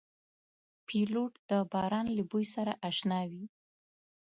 پیلوټ 0.87 1.31
د 1.49 1.51
باران 1.71 2.07
له 2.17 2.23
بوی 2.29 2.45
سره 2.55 2.73
اشنا 2.89 3.19
وي. 3.29 3.43